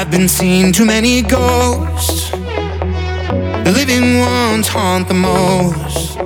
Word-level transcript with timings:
I've 0.00 0.10
been 0.10 0.30
seeing 0.30 0.72
too 0.72 0.86
many 0.86 1.20
ghosts. 1.20 2.30
The 2.30 3.70
living 3.70 4.20
ones 4.20 4.66
haunt 4.66 5.08
the 5.08 5.12
most. 5.12 6.16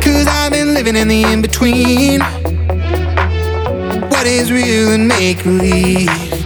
Cause 0.00 0.28
I've 0.28 0.52
been 0.52 0.72
living 0.72 0.94
in 0.94 1.08
the 1.08 1.24
in 1.24 1.42
between. 1.42 2.20
What 4.10 4.28
is 4.28 4.52
real 4.52 4.92
and 4.92 5.08
make 5.08 5.42
believe? 5.42 6.41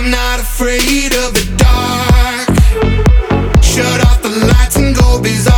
I'm 0.00 0.12
not 0.12 0.38
afraid 0.38 1.12
of 1.12 1.34
the 1.34 1.44
dark. 1.56 2.46
Shut 3.64 4.00
off 4.06 4.22
the 4.22 4.28
lights 4.46 4.76
and 4.76 4.94
go 4.94 5.20
bizarre. 5.20 5.57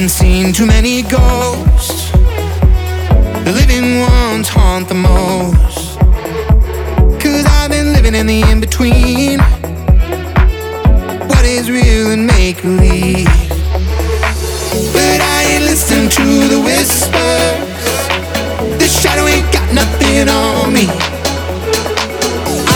Haven't 0.00 0.16
seen 0.16 0.52
too 0.54 0.64
many 0.64 1.02
ghosts. 1.02 2.10
The 3.44 3.52
living 3.52 4.00
ones 4.00 4.48
haunt 4.48 4.88
the 4.88 4.94
most. 4.94 5.98
Cause 7.20 7.44
I've 7.44 7.70
been 7.70 7.92
living 7.92 8.14
in 8.14 8.26
the 8.26 8.40
in 8.50 8.60
between. 8.60 9.40
What 11.28 11.44
is 11.44 11.70
real 11.70 12.12
and 12.12 12.26
make 12.26 12.62
believe? 12.62 13.28
But 14.96 15.20
I 15.20 15.44
ain't 15.52 15.64
listening 15.64 16.08
to 16.08 16.48
the 16.48 16.60
whispers. 16.64 17.90
This 18.80 19.02
shadow 19.02 19.26
ain't 19.26 19.52
got 19.52 19.68
nothing 19.74 20.30
on 20.30 20.72
me. 20.72 20.86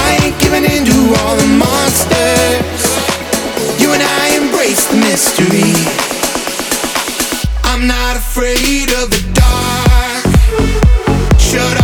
I 0.04 0.18
ain't 0.20 0.38
giving 0.42 0.64
in 0.64 0.84
to 0.84 0.98
all 1.20 1.36
the 1.36 1.48
monsters. 1.56 2.84
You 3.80 3.94
and 3.94 4.02
I 4.02 4.36
embrace 4.36 4.84
the 4.88 4.96
mystery. 4.96 5.73
I'm 7.74 7.88
not 7.88 8.14
afraid 8.16 8.88
of 9.02 9.10
the 9.10 9.20
dark. 9.34 10.22
Should 11.40 11.58
I 11.60 11.83